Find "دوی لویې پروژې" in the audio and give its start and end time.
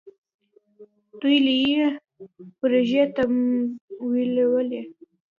1.19-3.03